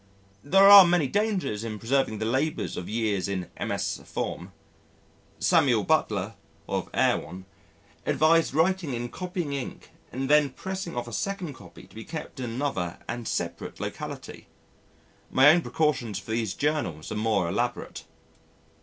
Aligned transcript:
There 0.43 0.67
are 0.67 0.83
many 0.83 1.05
dangers 1.07 1.63
in 1.63 1.77
preserving 1.77 2.17
the 2.17 2.25
labours 2.25 2.75
of 2.75 2.89
years 2.89 3.27
in 3.27 3.51
MS. 3.63 4.01
form. 4.03 4.51
Samuel 5.37 5.83
Butler 5.83 6.33
(of 6.67 6.89
Erewhon) 6.91 7.45
advised 8.03 8.51
writing 8.55 8.95
in 8.95 9.09
copying 9.09 9.53
ink 9.53 9.91
and 10.11 10.27
then 10.27 10.49
pressing 10.49 10.97
off 10.97 11.07
a 11.07 11.13
second 11.13 11.53
copy 11.53 11.83
to 11.85 11.93
be 11.93 12.03
kept 12.03 12.39
in 12.39 12.49
another 12.49 12.97
and 13.07 13.27
separate 13.27 13.79
locality. 13.79 14.47
My 15.29 15.49
own 15.49 15.61
precautions 15.61 16.17
for 16.17 16.31
these 16.31 16.55
Journals 16.55 17.11
are 17.11 17.15
more 17.15 17.47
elaborate. 17.47 18.05